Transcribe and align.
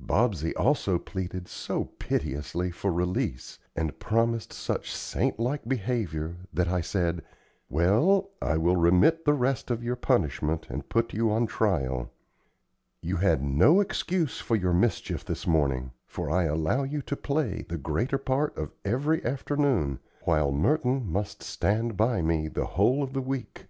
Bobsey 0.00 0.52
also 0.56 0.98
pleaded 0.98 1.46
so 1.46 1.84
piteously 1.84 2.72
for 2.72 2.90
release, 2.90 3.56
and 3.76 4.00
promised 4.00 4.52
such 4.52 4.92
saint 4.92 5.38
like 5.38 5.68
behavior, 5.68 6.38
that 6.52 6.66
I 6.66 6.80
said: 6.80 7.22
"Well, 7.68 8.30
I 8.42 8.58
will 8.58 8.74
remit 8.74 9.24
the 9.24 9.32
rest 9.34 9.70
of 9.70 9.84
your 9.84 9.94
punishment 9.94 10.66
and 10.68 10.88
put 10.88 11.14
you 11.14 11.30
on 11.30 11.46
trial. 11.46 12.10
You 13.00 13.18
had 13.18 13.44
no 13.44 13.78
excuse 13.80 14.40
for 14.40 14.56
your 14.56 14.72
mischief 14.74 15.24
this 15.24 15.46
morning, 15.46 15.92
for 16.04 16.32
I 16.32 16.46
allow 16.46 16.82
you 16.82 17.00
to 17.02 17.14
play 17.14 17.64
the 17.68 17.78
greater 17.78 18.18
part 18.18 18.58
of 18.58 18.72
every 18.84 19.24
afternoon, 19.24 20.00
while 20.24 20.50
Merton 20.50 21.08
must 21.12 21.44
stand 21.44 21.96
by 21.96 22.20
me 22.22 22.48
the 22.48 22.66
whole 22.66 23.04
of 23.04 23.12
the 23.12 23.22
week." 23.22 23.66